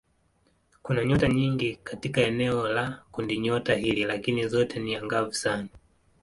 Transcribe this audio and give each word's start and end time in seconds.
Kuna 0.81 1.05
nyota 1.05 1.27
nyingi 1.27 1.75
katika 1.75 2.21
eneo 2.21 2.67
la 2.67 3.01
kundinyota 3.11 3.75
hili 3.75 4.03
lakini 4.03 4.47
zote 4.47 4.81
si 4.85 4.95
angavu 4.95 5.33
sana. 5.33 5.67